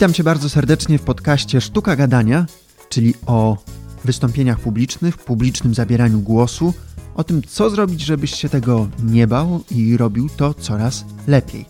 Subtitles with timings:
[0.00, 2.46] Witam Cię bardzo serdecznie w podcaście Sztuka Gadania,
[2.88, 3.56] czyli o
[4.04, 6.74] wystąpieniach publicznych, publicznym zabieraniu głosu,
[7.14, 11.64] o tym, co zrobić, żebyś się tego nie bał i robił to coraz lepiej.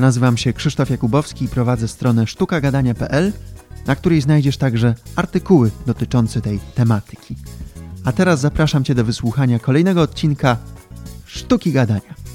[0.00, 3.32] Nazywam się Krzysztof Jakubowski i prowadzę stronę sztukagadania.pl,
[3.86, 7.36] na której znajdziesz także artykuły dotyczące tej tematyki.
[8.04, 10.56] A teraz zapraszam Cię do wysłuchania kolejnego odcinka
[11.26, 12.27] Sztuki Gadania.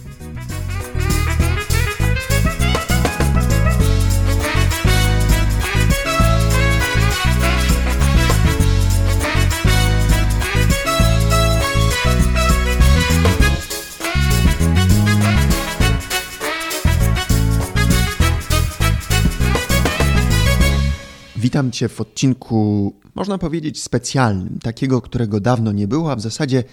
[21.64, 26.64] Witam Cię w odcinku, można powiedzieć, specjalnym, takiego, którego dawno nie było, a w zasadzie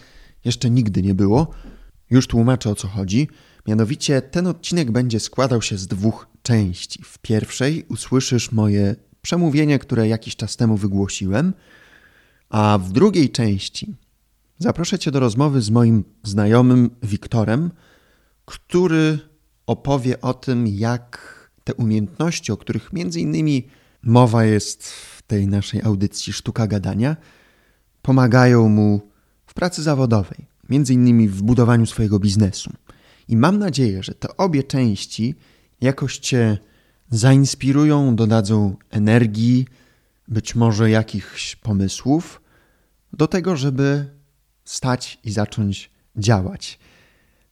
[0.44, 1.50] jeszcze nigdy nie było.
[2.10, 3.28] Już tłumaczę o co chodzi.
[3.66, 7.02] Mianowicie ten odcinek będzie składał się z dwóch części.
[7.02, 11.52] W pierwszej usłyszysz moje przemówienie, które jakiś czas temu wygłosiłem,
[12.48, 13.94] a w drugiej części
[14.58, 17.70] zaproszę Cię do rozmowy z moim znajomym Wiktorem,
[18.44, 19.19] który
[19.66, 25.83] opowie o tym, jak te umiejętności, o których między innymi mowa jest w tej naszej
[25.83, 27.17] audycji Sztuka Gadania,
[28.03, 29.01] pomagają mu
[29.47, 32.73] w pracy zawodowej, między innymi w budowaniu swojego biznesu.
[33.28, 35.34] I mam nadzieję, że te obie części
[35.81, 36.59] jakoś Cię
[37.11, 39.67] zainspirują, dodadzą energii,
[40.28, 42.41] być może jakichś pomysłów
[43.12, 44.06] do tego, żeby
[44.65, 46.78] stać i zacząć działać.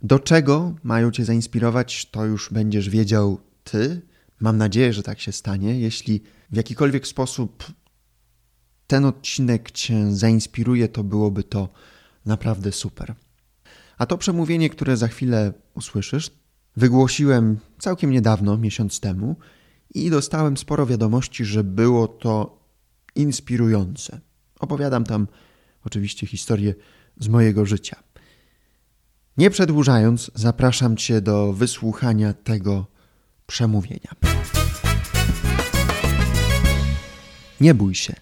[0.02, 4.02] Do czego mają Cię zainspirować, to już będziesz wiedział Ty.
[4.40, 5.80] Mam nadzieję, że tak się stanie.
[5.80, 7.64] Jeśli w jakikolwiek sposób
[8.86, 11.68] ten odcinek Cię zainspiruje, to byłoby to
[12.26, 13.14] naprawdę super.
[13.98, 16.30] A to przemówienie, które za chwilę usłyszysz,
[16.76, 19.36] wygłosiłem całkiem niedawno, miesiąc temu,
[19.94, 22.58] i dostałem sporo wiadomości, że było to
[23.14, 24.20] inspirujące.
[24.60, 25.26] Opowiadam tam
[25.84, 26.74] oczywiście historię
[27.20, 28.02] z mojego życia.
[29.36, 32.86] Nie przedłużając, zapraszam Cię do wysłuchania tego
[33.48, 34.12] przemówienia.
[37.60, 38.14] Nie bój się.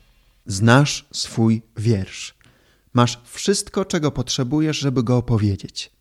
[0.46, 2.34] Znasz swój wiersz.
[2.94, 5.92] Masz wszystko, czego potrzebujesz, żeby go opowiedzieć.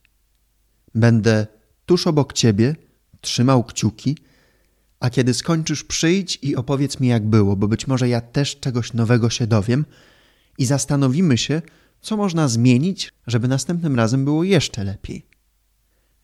[0.96, 1.48] Będę
[1.86, 2.76] tuż obok ciebie,
[3.22, 4.18] trzymał kciuki,
[5.00, 8.94] a kiedy skończysz, przyjdź i opowiedz mi, jak było, bo być może ja też czegoś
[8.94, 9.86] nowego się dowiem
[10.58, 11.62] i zastanowimy się,
[12.02, 15.26] co można zmienić, żeby następnym razem było jeszcze lepiej.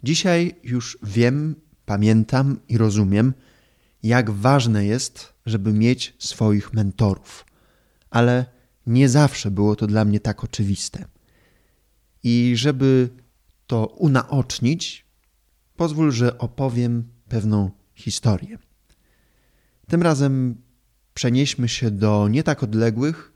[0.03, 1.55] Dzisiaj już wiem,
[1.91, 3.33] pamiętam i rozumiem,
[4.03, 7.45] jak ważne jest, żeby mieć swoich mentorów.
[8.09, 8.45] Ale
[8.87, 11.05] nie zawsze było to dla mnie tak oczywiste.
[12.23, 13.09] I żeby
[13.67, 15.05] to unaocznić,
[15.75, 18.57] pozwól, że opowiem pewną historię.
[19.87, 20.61] Tym razem
[21.13, 23.33] przenieśmy się do nie tak odległych,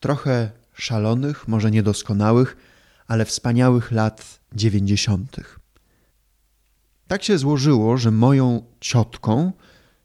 [0.00, 2.56] trochę szalonych, może niedoskonałych,
[3.06, 5.59] ale wspaniałych lat dziewięćdziesiątych.
[7.10, 9.52] Tak się złożyło, że moją ciotką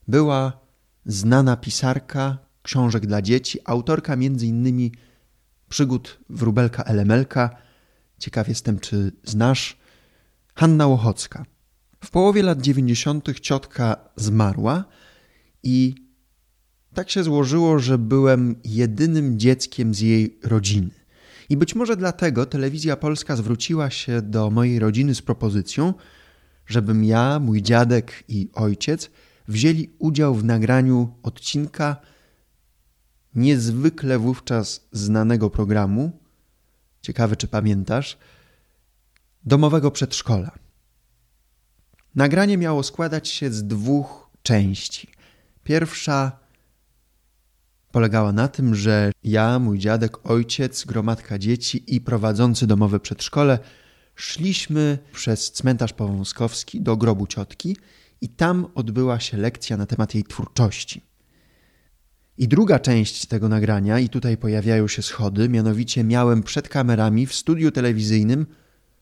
[0.07, 0.59] była
[1.05, 4.91] znana pisarka książek dla dzieci, autorka m.in.
[5.69, 7.49] przygód Wróbelka Elemelka.
[8.19, 9.77] Ciekaw jestem, czy znasz.
[10.55, 11.45] Hanna Łochocka.
[12.03, 13.39] W połowie lat 90.
[13.39, 14.85] ciotka zmarła
[15.63, 15.95] i
[16.93, 20.91] tak się złożyło, że byłem jedynym dzieckiem z jej rodziny.
[21.49, 25.93] I być może dlatego telewizja polska zwróciła się do mojej rodziny z propozycją,
[26.67, 29.09] żebym ja, mój dziadek i ojciec
[29.47, 31.95] wzięli udział w nagraniu odcinka
[33.35, 36.19] niezwykle wówczas znanego programu,
[37.01, 38.17] ciekawe czy pamiętasz,
[39.43, 40.51] domowego przedszkola.
[42.15, 45.07] Nagranie miało składać się z dwóch części.
[45.63, 46.31] Pierwsza
[47.91, 53.59] polegała na tym, że ja, mój dziadek, ojciec, gromadka dzieci i prowadzący domowe przedszkole
[54.15, 57.77] szliśmy przez cmentarz powązkowski do grobu ciotki
[58.21, 61.01] i tam odbyła się lekcja na temat jej twórczości.
[62.37, 67.33] I druga część tego nagrania, i tutaj pojawiają się schody, mianowicie miałem przed kamerami w
[67.33, 68.45] studiu telewizyjnym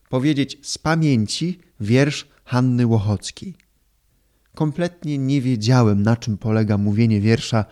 [0.08, 3.54] powiedzieć z pamięci wiersz Hanny Łochockiej.
[4.54, 7.64] Kompletnie nie wiedziałem, na czym polega mówienie wiersza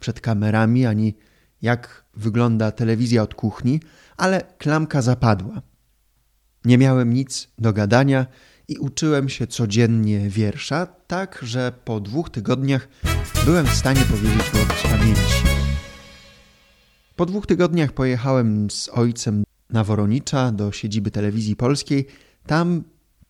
[0.00, 1.14] przed kamerami, ani
[1.62, 3.80] jak wygląda telewizja od kuchni,
[4.16, 5.62] ale klamka zapadła.
[6.64, 8.26] Nie miałem nic do gadania
[8.68, 12.88] i uczyłem się codziennie wiersza, tak że po dwóch tygodniach
[13.44, 15.44] byłem w stanie powiedzieć go z pamięci.
[17.16, 22.06] Po dwóch tygodniach pojechałem z ojcem na Woronicza do siedziby telewizji polskiej.
[22.46, 22.84] Tam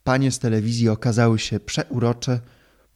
[0.05, 2.41] panie z telewizji okazały się przeurocze,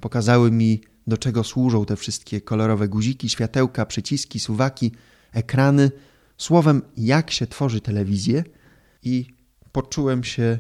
[0.01, 4.93] pokazały mi do czego służą te wszystkie kolorowe guziki, światełka, przyciski, suwaki,
[5.33, 5.91] ekrany,
[6.39, 8.45] słowem, jak się tworzy telewizję
[9.03, 9.34] i
[9.75, 10.59] poczułem się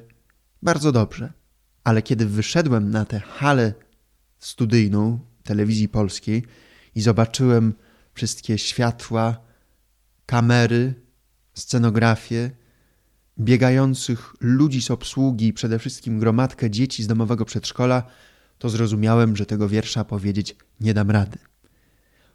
[0.63, 1.33] bardzo dobrze.
[1.85, 3.75] Ale kiedy wyszedłem na tę halę
[4.39, 6.45] studyjną telewizji polskiej
[6.95, 7.75] i zobaczyłem
[8.15, 9.37] wszystkie światła,
[10.27, 10.95] kamery,
[11.55, 12.51] scenografię,
[13.39, 18.03] biegających ludzi z obsługi, przede wszystkim gromadkę dzieci z domowego przedszkola,
[18.59, 21.39] to zrozumiałem, że tego wiersza powiedzieć nie dam rady.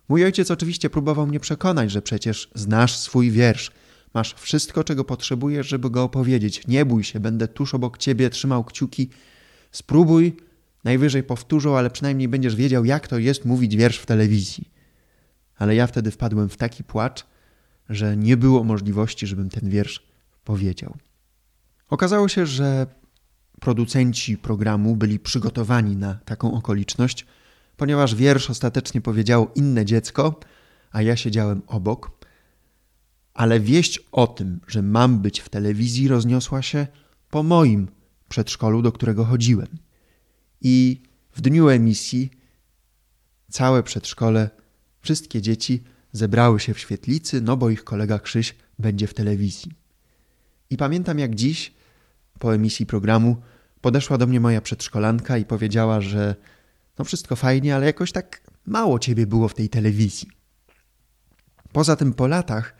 [0.09, 3.71] Mój ojciec oczywiście próbował mnie przekonać, że przecież znasz swój wiersz,
[4.13, 6.67] masz wszystko, czego potrzebujesz, żeby go opowiedzieć.
[6.67, 9.09] Nie bój się, będę tuż obok ciebie, trzymał kciuki.
[9.71, 10.37] Spróbuj,
[10.83, 14.71] najwyżej powtórzą, ale przynajmniej będziesz wiedział, jak to jest mówić wiersz w telewizji.
[15.55, 17.25] Ale ja wtedy wpadłem w taki płacz,
[17.89, 20.07] że nie było możliwości, żebym ten wiersz
[20.43, 20.97] powiedział.
[21.89, 22.87] Okazało się, że
[23.59, 27.25] producenci programu byli przygotowani na taką okoliczność,
[27.77, 30.39] ponieważ wiersz ostatecznie powiedziało inne dziecko,
[30.91, 32.18] a ja siedziałem obok.
[33.33, 36.87] Ale wieść o tym, że mam być w telewizji, rozniosła się
[37.29, 37.87] po moim
[38.29, 39.67] przedszkolu, do którego chodziłem.
[40.61, 42.29] I w dniu emisji
[43.49, 44.49] całe przedszkole,
[45.01, 49.71] wszystkie dzieci zebrały się w świetlicy, no bo ich kolega Krzyś będzie w telewizji.
[50.69, 51.73] I pamiętam jak dziś,
[52.39, 53.37] po emisji programu,
[53.81, 56.35] podeszła do mnie moja przedszkolanka i powiedziała, że
[56.99, 60.27] no wszystko fajnie, ale jakoś tak mało ciebie było w tej telewizji.
[61.71, 62.75] Poza tym po latach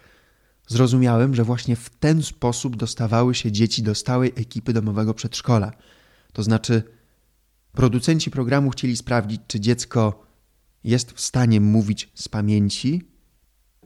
[0.69, 5.71] zrozumiałem, że właśnie w ten sposób dostawały się dzieci do stałej ekipy domowego przedszkola.
[6.33, 6.83] To znaczy,
[7.71, 10.25] producenci programu chcieli sprawdzić, czy dziecko
[10.83, 13.01] jest w stanie mówić z pamięci,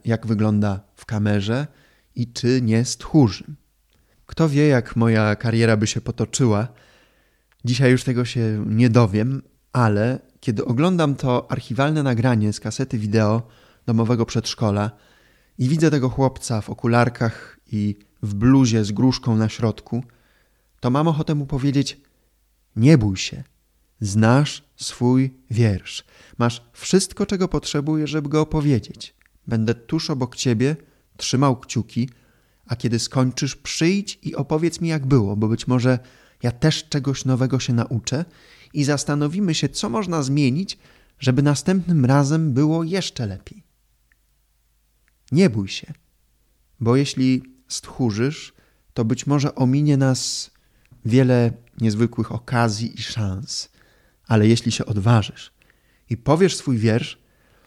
[0.04, 1.66] jak wygląda w kamerze
[2.14, 3.44] i czy nie stchórzy.
[4.26, 6.68] Kto wie, jak moja kariera by się potoczyła.
[7.64, 9.42] Dzisiaj już tego się nie dowiem,
[9.72, 13.42] ale kiedy oglądam to archiwalne nagranie z kasety wideo
[13.86, 14.90] domowego przedszkola
[15.58, 20.04] i widzę tego chłopca w okularkach i w bluzie z gruszką na środku,
[20.80, 22.00] to mam ochotę mu powiedzieć:
[22.76, 23.44] Nie bój się,
[24.00, 26.04] znasz swój wiersz,
[26.38, 29.14] masz wszystko, czego potrzebujesz, żeby go opowiedzieć.
[29.46, 30.76] Będę tuż obok ciebie,
[31.16, 32.08] trzymał kciuki,
[32.66, 35.98] a kiedy skończysz, przyjdź i opowiedz mi, jak było, bo być może
[36.42, 38.24] ja też czegoś nowego się nauczę
[38.74, 40.78] i zastanowimy się, co można zmienić,
[41.18, 43.64] żeby następnym razem było jeszcze lepiej.
[45.34, 45.92] Nie bój się,
[46.80, 48.54] bo jeśli stchórzysz,
[48.94, 50.50] to być może ominie nas
[51.04, 53.68] wiele niezwykłych okazji i szans,
[54.26, 55.52] ale jeśli się odważysz
[56.10, 57.18] i powiesz swój wiersz,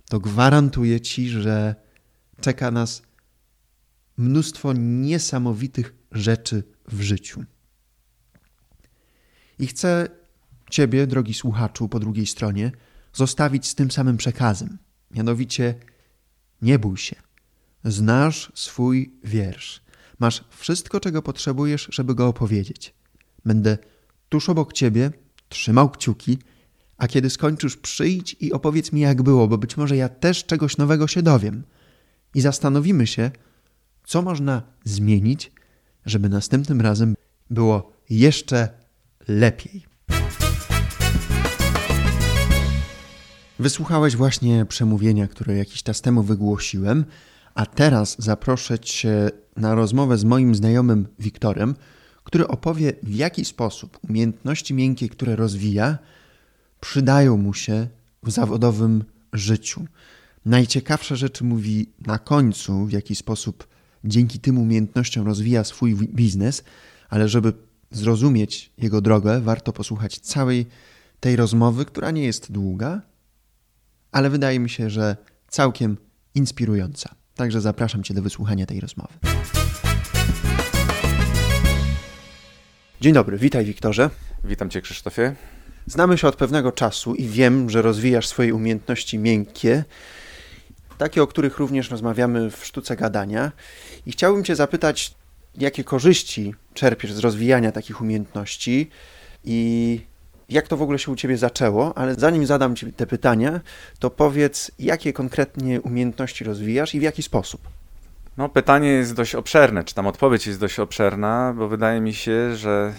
[0.09, 1.75] to gwarantuję ci, że
[2.41, 3.01] czeka nas
[4.17, 7.43] mnóstwo niesamowitych rzeczy w życiu.
[9.59, 10.07] I chcę
[10.69, 12.71] Ciebie, drogi słuchaczu, po drugiej stronie,
[13.13, 14.77] zostawić z tym samym przekazem.
[15.11, 15.75] Mianowicie,
[16.61, 17.26] nie bój się.
[17.87, 19.81] Znasz swój wiersz.
[20.19, 22.93] Masz wszystko, czego potrzebujesz, żeby go opowiedzieć.
[23.45, 23.77] Będę
[24.29, 25.11] tuż obok Ciebie,
[25.49, 26.37] trzymał kciuki,
[26.97, 30.77] a kiedy skończysz, przyjdź i opowiedz mi, jak było, bo być może ja też czegoś
[30.77, 31.63] nowego się dowiem.
[32.35, 33.31] I zastanowimy się,
[34.05, 35.51] co można zmienić,
[36.05, 37.15] żeby następnym razem
[37.49, 38.69] było jeszcze
[39.27, 39.85] lepiej.
[43.59, 47.05] Wysłuchałeś właśnie przemówienia, które jakiś czas temu wygłosiłem,
[47.57, 51.75] a teraz zaproszę Cię na rozmowę z moim znajomym Wiktorem,
[52.23, 55.97] który opowie, w jaki sposób umiejętności miękkie, które rozwija,
[56.79, 57.87] przydają mu się
[58.23, 59.85] w zawodowym życiu.
[60.45, 63.67] Najciekawsze rzeczy mówi na końcu, w jaki sposób
[64.03, 66.63] dzięki tym umiejętnościom rozwija swój biznes,
[67.09, 67.53] ale żeby
[67.91, 70.65] zrozumieć jego drogę, warto posłuchać całej
[71.19, 73.01] tej rozmowy, która nie jest długa,
[74.11, 75.97] ale wydaje mi się, że całkiem
[76.35, 77.16] inspirująca.
[77.37, 79.13] Także zapraszam Cię do wysłuchania tej rozmowy.
[83.01, 84.09] Dzień dobry, witaj Wiktorze.
[84.43, 85.35] Witam Cię Krzysztofie.
[85.85, 89.83] Znamy się od pewnego czasu i wiem, że rozwijasz swoje umiejętności miękkie,
[90.97, 93.51] takie, o których również rozmawiamy w sztuce gadania.
[94.05, 95.15] I chciałbym Cię zapytać,
[95.57, 98.89] jakie korzyści czerpiesz z rozwijania takich umiejętności
[99.43, 100.01] i
[100.49, 103.59] jak to w ogóle się u Ciebie zaczęło, ale zanim zadam Ci te pytania,
[103.99, 107.61] to powiedz, jakie konkretnie umiejętności rozwijasz i w jaki sposób?
[108.37, 112.55] No, pytanie jest dość obszerne, czy tam odpowiedź jest dość obszerna, bo wydaje mi się,
[112.55, 112.93] że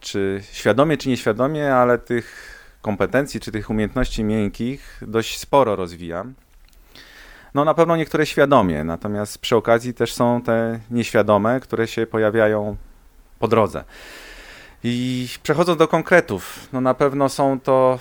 [0.00, 6.34] czy świadomie, czy nieświadomie, ale tych kompetencji, czy tych umiejętności miękkich dość sporo rozwijam.
[7.54, 12.76] No na pewno niektóre świadomie, natomiast przy okazji też są te nieświadome, które się pojawiają
[13.38, 13.84] po drodze.
[14.84, 17.98] I przechodząc do konkretów, no na pewno są to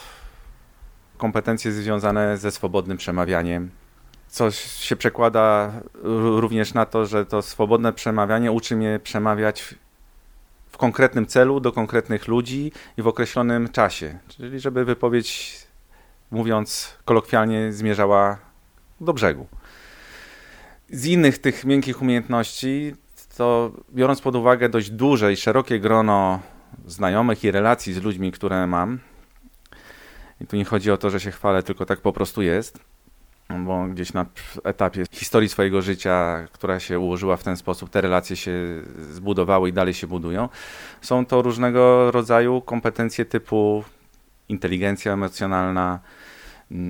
[1.17, 3.69] kompetencje związane ze swobodnym przemawianiem,
[4.27, 5.71] co się przekłada
[6.37, 9.75] również na to, że to swobodne przemawianie uczy mnie przemawiać
[10.69, 14.19] w konkretnym celu, do konkretnych ludzi i w określonym czasie.
[14.27, 15.59] Czyli żeby wypowiedź,
[16.31, 18.37] mówiąc kolokwialnie, zmierzała
[19.01, 19.47] do brzegu.
[20.89, 22.95] Z innych tych miękkich umiejętności,
[23.37, 26.39] to biorąc pod uwagę dość duże i szerokie grono
[26.85, 28.99] znajomych i relacji z ludźmi, które mam,
[30.41, 32.79] i tu nie chodzi o to, że się chwalę, tylko tak po prostu jest,
[33.49, 34.25] bo gdzieś na
[34.63, 38.51] etapie historii swojego życia, która się ułożyła w ten sposób, te relacje się
[39.11, 40.49] zbudowały i dalej się budują.
[41.01, 43.83] Są to różnego rodzaju kompetencje typu
[44.49, 45.99] inteligencja emocjonalna,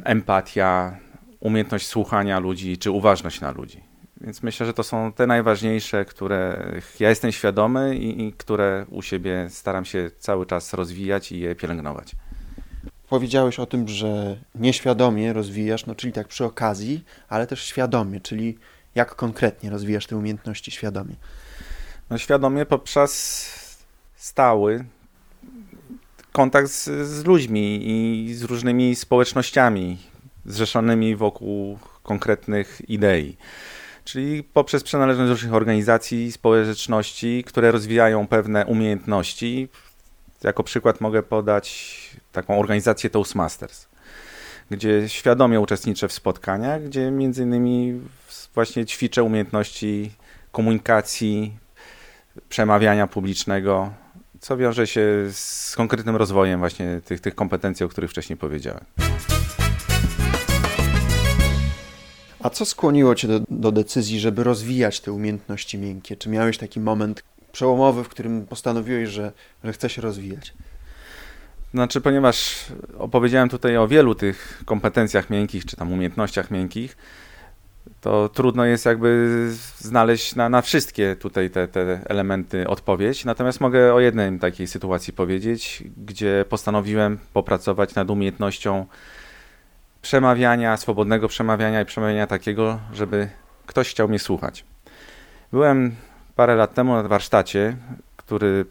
[0.03, 0.97] empatia,
[1.39, 3.86] umiejętność słuchania ludzi czy uważność na ludzi.
[4.21, 9.01] Więc myślę, że to są te najważniejsze, które ja jestem świadomy i, i które u
[9.01, 12.15] siebie staram się cały czas rozwijać i je pielęgnować.
[13.09, 18.57] Powiedziałeś o tym, że nieświadomie rozwijasz, no czyli tak przy okazji, ale też świadomie, czyli
[18.95, 21.15] jak konkretnie rozwijasz te umiejętności świadomie?
[22.09, 23.51] No świadomie poprzez
[24.15, 24.85] stały
[26.31, 29.97] kontakt z, z ludźmi i z różnymi społecznościami
[30.45, 33.37] zrzeszonymi wokół konkretnych idei
[34.07, 39.69] czyli poprzez przynależność do różnych organizacji, społeczności, które rozwijają pewne umiejętności.
[40.43, 41.97] Jako przykład mogę podać
[42.31, 43.87] taką organizację Toastmasters,
[44.71, 48.01] gdzie świadomie uczestniczę w spotkaniach, gdzie między innymi
[48.53, 50.11] właśnie ćwiczę umiejętności
[50.51, 51.57] komunikacji,
[52.49, 53.93] przemawiania publicznego,
[54.39, 58.85] co wiąże się z konkretnym rozwojem właśnie tych, tych kompetencji, o których wcześniej powiedziałem.
[62.47, 66.15] A co skłoniło Cię do, do, decyzji, żeby rozwijać te umiejętności miękkie?
[66.15, 69.31] Czy miałeś taki moment przełomowy, w którym postanowiłeś, że,
[69.63, 70.53] że chce się rozwijać?
[71.73, 72.65] Znaczy, ponieważ
[72.97, 76.97] opowiedziałem tutaj o wielu tych kompetencjach miękkich, czy tam umiejętnościach miękkich,
[78.01, 79.49] to trudno jest jakby
[79.79, 83.25] znaleźć na, na wszystkie tutaj te, te elementy odpowiedź.
[83.25, 88.85] Natomiast mogę o jednej takiej sytuacji powiedzieć, gdzie postanowiłem popracować nad umiejętnością
[90.01, 93.29] przemawiania, swobodnego przemawiania i przemawiania takiego, żeby
[93.65, 94.65] ktoś chciał mnie słuchać.
[95.51, 95.95] Byłem
[96.35, 97.77] parę lat temu na warsztacie,
[98.15, 98.65] który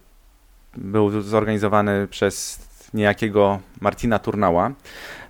[0.76, 4.72] był zorganizowany przez niejakiego Martina Turnała.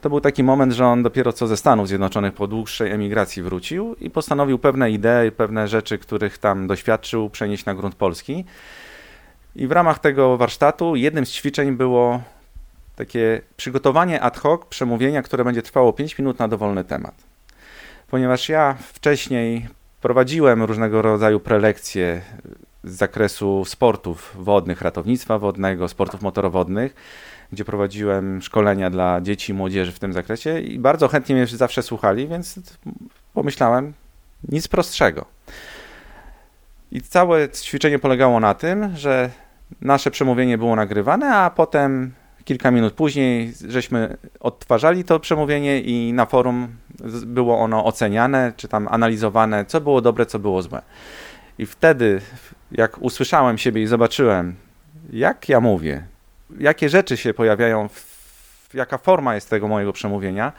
[0.00, 3.94] To był taki moment, że on dopiero co ze Stanów Zjednoczonych po dłuższej emigracji wrócił
[4.00, 8.44] i postanowił pewne idee, pewne rzeczy, których tam doświadczył, przenieść na grunt polski.
[9.56, 12.20] I w ramach tego warsztatu jednym z ćwiczeń było
[12.96, 17.14] takie przygotowanie ad hoc przemówienia, które będzie trwało 5 minut na dowolny temat.
[18.10, 19.68] Ponieważ ja wcześniej
[20.00, 22.22] prowadziłem różnego rodzaju prelekcje
[22.84, 26.94] z zakresu sportów wodnych, ratownictwa wodnego, sportów motorowodnych,
[27.52, 31.82] gdzie prowadziłem szkolenia dla dzieci i młodzieży w tym zakresie i bardzo chętnie mnie zawsze
[31.82, 32.60] słuchali, więc
[33.34, 33.92] pomyślałem,
[34.48, 35.24] nic prostszego.
[36.92, 39.30] I całe ćwiczenie polegało na tym, że
[39.80, 42.12] nasze przemówienie było nagrywane, a potem
[42.46, 46.68] Kilka minut później żeśmy odtwarzali to przemówienie i na forum
[47.26, 50.82] było ono oceniane, czy tam analizowane, co było dobre, co było złe.
[51.58, 52.20] I wtedy,
[52.72, 54.54] jak usłyszałem siebie i zobaczyłem,
[55.12, 56.06] jak ja mówię,
[56.58, 57.88] jakie rzeczy się pojawiają,
[58.74, 60.52] jaka forma jest tego mojego przemówienia,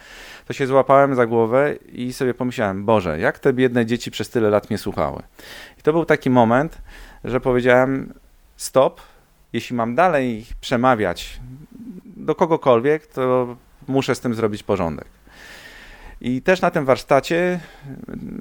[0.47, 4.49] to się złapałem za głowę i sobie pomyślałem, Boże, jak te biedne dzieci przez tyle
[4.49, 5.23] lat mnie słuchały.
[5.79, 6.77] I to był taki moment,
[7.23, 8.13] że powiedziałem,
[8.57, 9.01] stop,
[9.53, 11.39] jeśli mam dalej przemawiać
[12.27, 13.55] do kogokolwiek, to
[13.87, 15.07] muszę z tym zrobić porządek.
[16.21, 17.59] I też na tym warsztacie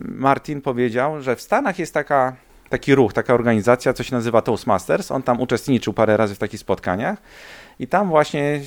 [0.04, 2.36] Martin powiedział, że w Stanach jest taka,
[2.68, 5.10] taki ruch, taka organizacja, co się nazywa Toastmasters.
[5.10, 7.18] On tam uczestniczył parę razy w takich spotkaniach
[7.78, 8.60] i tam właśnie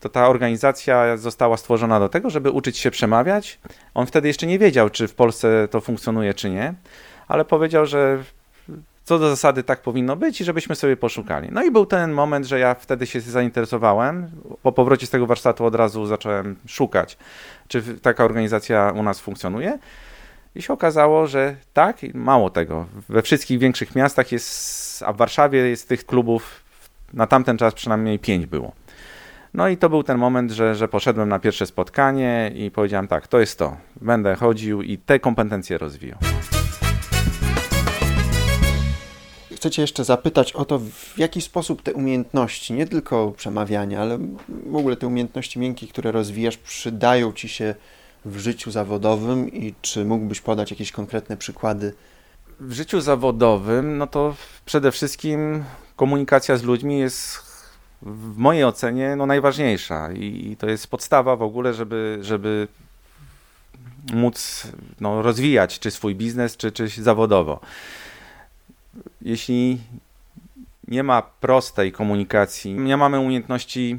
[0.00, 3.58] to ta organizacja została stworzona do tego, żeby uczyć się przemawiać.
[3.94, 6.74] On wtedy jeszcze nie wiedział, czy w Polsce to funkcjonuje, czy nie,
[7.28, 8.24] ale powiedział, że
[9.08, 11.48] co do zasady tak powinno być i żebyśmy sobie poszukali.
[11.52, 14.30] No i był ten moment, że ja wtedy się zainteresowałem.
[14.62, 17.18] Po powrocie z tego warsztatu od razu zacząłem szukać,
[17.68, 19.78] czy taka organizacja u nas funkcjonuje.
[20.54, 22.86] I się okazało, że tak, mało tego.
[23.08, 26.64] We wszystkich większych miastach jest, a w Warszawie jest tych klubów
[27.12, 28.72] na tamten czas przynajmniej pięć było.
[29.54, 33.28] No i to był ten moment, że, że poszedłem na pierwsze spotkanie i powiedziałem tak,
[33.28, 33.76] to jest to.
[34.00, 36.18] Będę chodził i te kompetencje rozwijał
[39.58, 44.18] chcę Cię jeszcze zapytać o to, w jaki sposób te umiejętności, nie tylko przemawiania, ale
[44.66, 47.74] w ogóle te umiejętności miękkie, które rozwijasz, przydają Ci się
[48.24, 51.94] w życiu zawodowym i czy mógłbyś podać jakieś konkretne przykłady?
[52.60, 54.34] W życiu zawodowym, no to
[54.64, 55.64] przede wszystkim
[55.96, 57.38] komunikacja z ludźmi jest
[58.02, 62.68] w mojej ocenie no, najważniejsza i, to jest podstawa w ogóle, żeby, żeby
[64.12, 64.66] móc
[65.00, 67.60] no, rozwijać czy swój biznes, czy, czy zawodowo.
[69.22, 69.78] Jeśli
[70.88, 73.98] nie ma prostej komunikacji, nie mamy umiejętności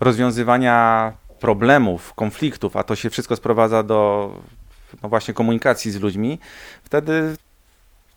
[0.00, 4.30] rozwiązywania problemów, konfliktów, a to się wszystko sprowadza do
[5.02, 6.38] no właśnie komunikacji z ludźmi,
[6.84, 7.36] wtedy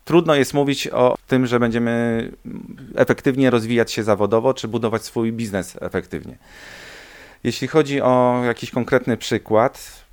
[0.05, 2.31] trudno jest mówić o tym, że będziemy
[2.95, 6.37] efektywnie rozwijać się zawodowo, czy budować swój biznes efektywnie.
[7.43, 10.03] Jeśli chodzi o jakiś konkretny przykład,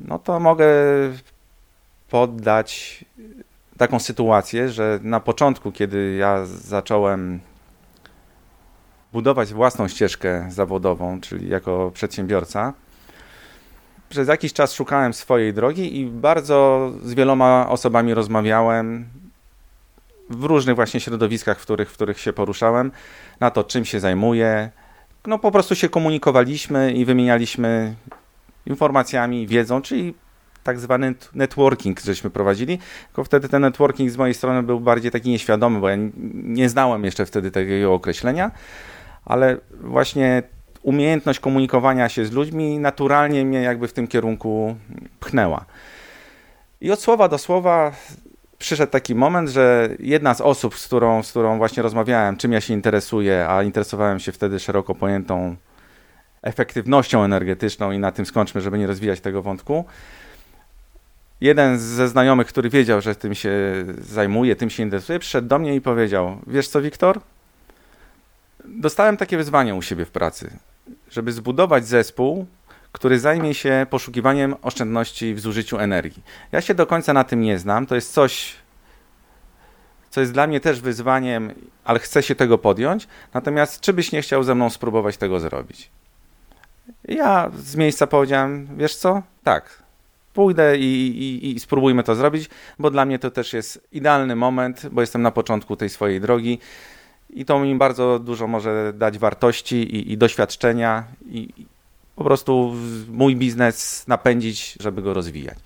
[0.00, 0.66] no to mogę
[2.10, 3.04] poddać
[3.80, 7.40] taką sytuację, że na początku, kiedy ja zacząłem
[9.12, 12.72] budować własną ścieżkę zawodową, czyli jako przedsiębiorca,
[14.08, 19.08] przez jakiś czas szukałem swojej drogi i bardzo z wieloma osobami rozmawiałem
[20.30, 22.92] w różnych właśnie środowiskach, w których, w których się poruszałem,
[23.40, 24.70] na to, czym się zajmuję.
[25.26, 27.94] No po prostu się komunikowaliśmy i wymienialiśmy
[28.66, 30.14] informacjami, wiedzą, czyli
[30.62, 35.30] tak zwany networking, żeśmy prowadzili, tylko wtedy ten networking z mojej strony był bardziej taki
[35.30, 35.96] nieświadomy, bo ja
[36.34, 38.50] nie znałem jeszcze wtedy tego określenia,
[39.24, 40.42] ale właśnie
[40.82, 44.76] umiejętność komunikowania się z ludźmi naturalnie mnie jakby w tym kierunku
[45.20, 45.64] pchnęła.
[46.80, 47.92] I od słowa do słowa
[48.58, 52.60] przyszedł taki moment, że jedna z osób, z którą, z którą właśnie rozmawiałem, czym ja
[52.60, 55.56] się interesuję, a interesowałem się wtedy szeroko pojętą
[56.42, 59.84] efektywnością energetyczną i na tym skończmy, żeby nie rozwijać tego wątku.
[61.40, 63.50] Jeden ze znajomych, który wiedział, że tym się
[63.98, 67.20] zajmuje, tym się interesuje, przyszedł do mnie i powiedział: Wiesz co, Wiktor?
[68.64, 70.50] Dostałem takie wyzwanie u siebie w pracy,
[71.10, 72.46] żeby zbudować zespół,
[72.92, 76.22] który zajmie się poszukiwaniem oszczędności w zużyciu energii.
[76.52, 77.86] Ja się do końca na tym nie znam.
[77.86, 78.56] To jest coś,
[80.10, 81.54] co jest dla mnie też wyzwaniem,
[81.84, 83.08] ale chcę się tego podjąć.
[83.34, 85.90] Natomiast czy byś nie chciał ze mną spróbować tego zrobić?
[87.04, 89.22] Ja z miejsca powiedziałem, wiesz co?
[89.44, 89.82] Tak.
[90.40, 92.48] Pójdę i, i, i spróbujmy to zrobić,
[92.78, 96.58] bo dla mnie to też jest idealny moment, bo jestem na początku tej swojej drogi
[97.30, 101.48] i to mi bardzo dużo może dać wartości i, i doświadczenia i,
[102.16, 102.74] po prostu
[103.08, 105.58] mój biznes napędzić, żeby go rozwijać.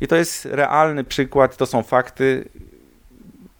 [0.00, 2.48] I to jest realny przykład, to są fakty.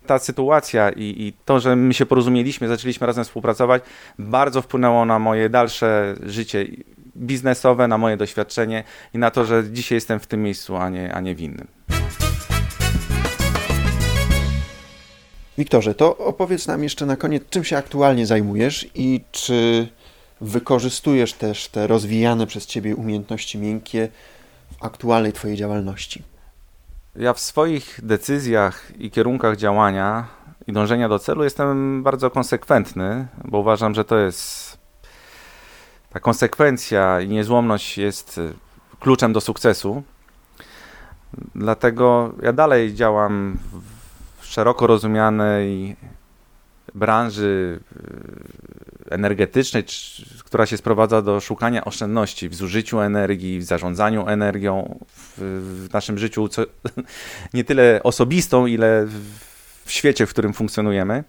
[0.07, 3.83] Ta sytuacja i, i, to, że my się porozumieliśmy, zaczęliśmy razem współpracować,
[4.19, 6.67] bardzo wpłynęło na moje dalsze życie
[7.17, 11.15] biznesowe, na moje doświadczenie i na to, że dzisiaj jestem w tym miejscu, a nie,
[11.15, 11.67] a nie w innym.
[15.59, 19.89] Wiktorze, to opowiedz nam jeszcze na koniec, czym się aktualnie zajmujesz i czy
[20.41, 24.09] wykorzystujesz też te rozwijane przez Ciebie umiejętności miękkie
[24.79, 26.23] w aktualnej Twojej działalności?
[27.17, 30.27] Ja w swoich decyzjach i kierunkach działania
[30.67, 34.72] i dążenia do celu jestem bardzo konsekwentny, bo uważam, że to jest
[36.13, 38.41] ta konsekwencja i niezłomność jest
[39.01, 40.03] kluczem do sukcesu.
[41.55, 43.59] Dlatego ja dalej działam
[44.41, 45.97] w szeroko rozumianej
[46.95, 47.81] branży
[49.11, 49.85] energetycznej,
[50.45, 55.39] która się sprowadza do szukania oszczędności w zużyciu energii, w zarządzaniu energią, w,
[55.89, 56.63] w naszym życiu, co,
[57.55, 59.07] nie tyle osobistą, ile
[59.85, 61.25] w świecie, w którym funkcjonujemy.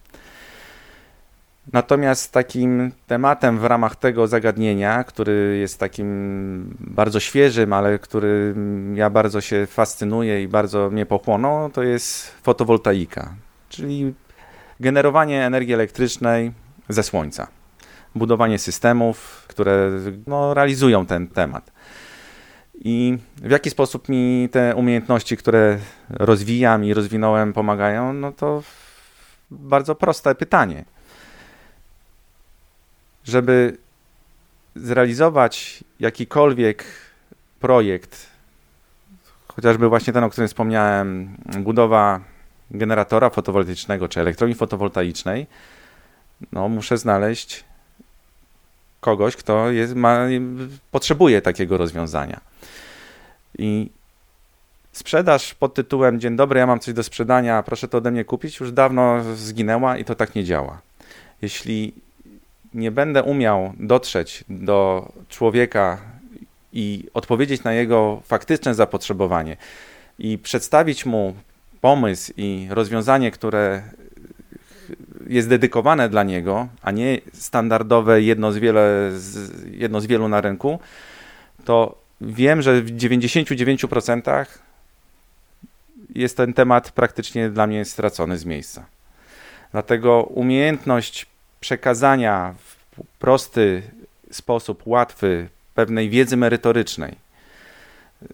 [1.71, 8.55] Natomiast takim tematem w ramach tego zagadnienia, który jest takim bardzo świeżym, ale który
[8.93, 13.35] ja bardzo się fascynuję i bardzo mnie pochłonął, to jest fotowoltaika,
[13.69, 14.13] czyli
[14.79, 16.51] generowanie energii elektrycznej
[16.89, 17.47] ze słońca
[18.15, 19.91] budowanie systemów, które
[20.27, 21.71] no, realizują ten temat.
[22.75, 25.77] I w jaki sposób mi te umiejętności, które
[26.09, 28.13] rozwijam i rozwinąłem, pomagają?
[28.13, 28.63] No to
[29.51, 30.85] bardzo proste pytanie.
[33.23, 33.77] Żeby
[34.75, 36.85] zrealizować jakikolwiek
[37.59, 38.27] projekt,
[39.47, 42.19] chociażby właśnie ten, o którym wspomniałem, budowa
[42.71, 45.47] generatora fotowoltaicznego czy elektrowni fotowoltaicznej,
[46.51, 47.63] no muszę znaleźć
[48.99, 50.19] kogoś, kto jest, ma,
[50.91, 52.41] potrzebuje takiego rozwiązania.
[53.57, 53.89] I
[54.91, 58.59] sprzedaż pod tytułem Dzień dobry, ja mam coś do sprzedania, proszę to ode mnie kupić,
[58.59, 60.81] już dawno zginęła i to tak nie działa.
[61.41, 61.93] Jeśli
[62.73, 65.97] nie będę umiał dotrzeć do człowieka
[66.73, 69.57] i odpowiedzieć na jego faktyczne zapotrzebowanie
[70.19, 71.35] i przedstawić mu
[71.81, 73.83] pomysł i rozwiązanie, które
[75.27, 79.11] jest dedykowane dla niego, a nie standardowe jedno z, wiele,
[79.71, 80.79] jedno z wielu na rynku,
[81.65, 84.45] to wiem, że w 99%
[86.15, 88.85] jest ten temat praktycznie dla mnie stracony z miejsca.
[89.71, 91.25] Dlatego umiejętność
[91.63, 92.55] przekazania
[93.19, 93.83] prosty
[94.31, 97.15] sposób, łatwy, pewnej wiedzy merytorycznej,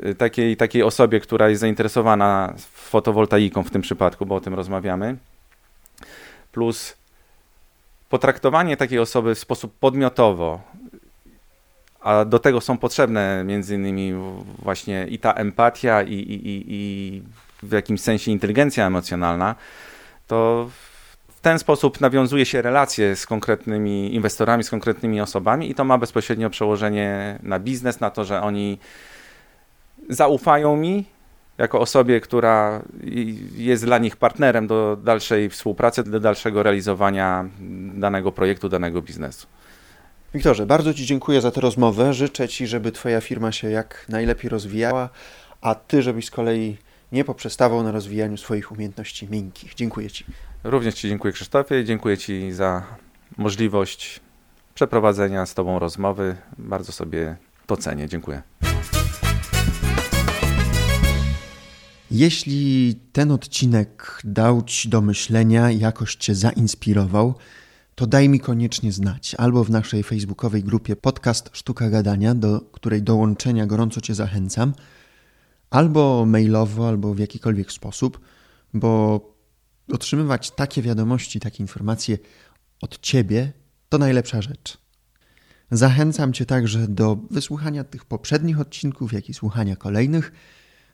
[0.05, 5.17] y, takiej, takiej osobie, która jest zainteresowana fotowoltaiką w tym przypadku, bo o tym rozmawiamy,
[6.51, 6.97] plus
[8.09, 10.61] potraktowanie takiej osoby w sposób podmiotowo,
[12.01, 14.13] a do tego są potrzebne między innymi
[14.59, 17.21] właśnie i ta empatia, i, i, i, i
[17.63, 19.55] w jakimś sensie inteligencja emocjonalna,
[20.27, 20.69] to
[21.39, 25.97] w ten sposób nawiązuje się relacje z konkretnymi inwestorami, z konkretnymi osobami i to ma
[25.97, 28.79] bezpośrednio przełożenie na biznes, na to, że oni
[30.09, 31.05] zaufają mi
[31.57, 32.81] jako osobie, która
[33.55, 37.49] jest dla nich partnerem do dalszej współpracy, do dalszego realizowania
[37.93, 39.47] danego projektu, danego biznesu.
[40.33, 42.13] Wiktorze, bardzo Ci dziękuję za tę rozmowę.
[42.13, 45.09] Życzę Ci, żeby Twoja firma się jak najlepiej rozwijała,
[45.61, 46.77] a Ty, żebyś z kolei
[47.11, 49.75] nie poprzestawał na rozwijaniu swoich umiejętności miękkich.
[49.75, 50.25] Dziękuję Ci.
[50.63, 52.83] Również Ci dziękuję Krzysztofie, dziękuję Ci za
[53.37, 54.19] możliwość
[54.75, 56.35] przeprowadzenia z Tobą rozmowy.
[56.57, 57.35] Bardzo sobie
[57.67, 58.07] to cenię.
[58.07, 58.41] Dziękuję.
[62.11, 67.35] Jeśli ten odcinek dał Ci do myślenia, jakoś Cię zainspirował,
[67.95, 73.01] to daj mi koniecznie znać albo w naszej facebookowej grupie Podcast Sztuka Gadania, do której
[73.01, 74.73] dołączenia gorąco Cię zachęcam,
[75.69, 78.19] albo mailowo, albo w jakikolwiek sposób,
[78.73, 79.21] bo
[79.93, 82.17] otrzymywać takie wiadomości, takie informacje
[82.81, 83.53] od Ciebie
[83.89, 84.77] to najlepsza rzecz.
[85.71, 90.31] Zachęcam Cię także do wysłuchania tych poprzednich odcinków, jak i słuchania kolejnych,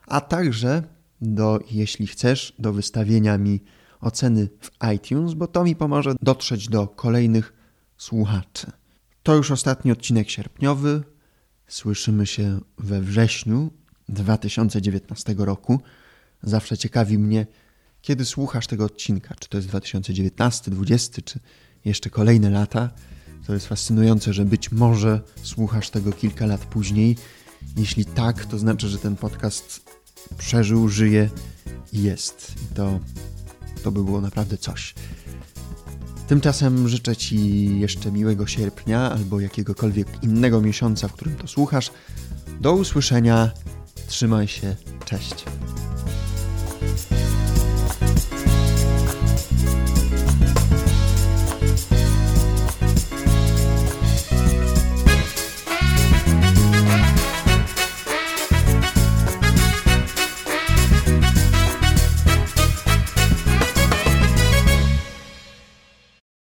[0.08, 0.84] a także
[1.22, 3.64] do, jeśli chcesz, do wystawienia mi
[4.02, 7.54] oceny w iTunes, bo to mi pomoże dotrzeć do kolejnych
[7.98, 8.72] słuchaczy.
[9.24, 11.04] To już ostatni odcinek sierpniowy.
[11.68, 13.72] Słyszymy się we wrześniu
[14.10, 15.80] 2019 roku.
[16.44, 17.46] Zawsze ciekawi mnie,
[18.02, 21.40] kiedy słuchasz tego odcinka, czy to jest 2019, 2020, czy
[21.86, 22.90] jeszcze kolejne lata.
[23.48, 27.18] To jest fascynujące, że być może słuchasz tego kilka lat później.
[27.78, 29.86] Jeśli tak, to znaczy, że ten podcast
[30.38, 31.30] przeżył, żyje
[31.94, 32.54] i jest.
[32.64, 33.00] I to,
[33.84, 34.94] to by było naprawdę coś.
[36.28, 41.92] Tymczasem życzę Ci jeszcze miłego sierpnia albo jakiegokolwiek innego miesiąca, w którym to słuchasz.
[42.62, 43.52] Do usłyszenia.
[44.08, 44.76] Trzymaj się.
[45.06, 45.46] Cześć.